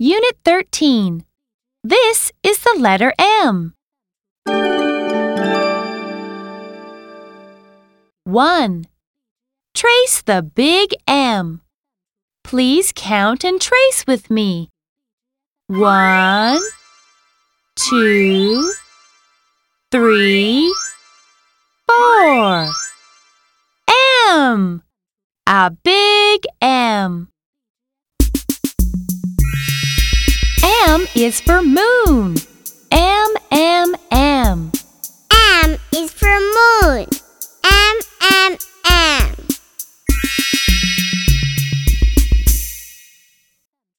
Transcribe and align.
Unit 0.00 0.36
13. 0.44 1.24
This 1.84 2.32
is 2.42 2.58
the 2.58 2.74
letter 2.76 3.14
M. 3.16 3.74
1. 8.24 8.86
Trace 9.72 10.22
the 10.22 10.42
big 10.42 10.94
M. 11.06 11.60
Please 12.42 12.92
count 12.92 13.44
and 13.44 13.60
trace 13.60 14.04
with 14.04 14.30
me. 14.30 14.68
One, 15.68 16.60
two, 17.76 18.72
three, 19.92 20.74
four. 21.86 22.68
M. 24.26 24.82
A 25.46 25.70
big 25.70 26.42
M. 26.60 27.28
M 30.94 31.08
is 31.16 31.40
for 31.40 31.60
moon. 31.60 32.36
M, 32.92 33.30
M, 33.50 33.96
M. 34.12 34.70
M 35.32 35.76
is 35.92 36.12
for 36.12 36.38